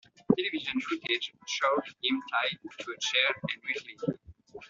[0.35, 4.19] Television footage showed him tied to a chair and mutilated.